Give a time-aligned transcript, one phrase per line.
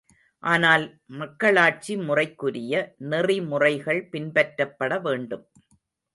[0.43, 0.85] ஆனால்,
[1.15, 2.73] மக்களாட்சி முறைக்குரிய
[3.11, 5.45] நெறி முறைகள் பின்பற்றப்பட வேண்டும்.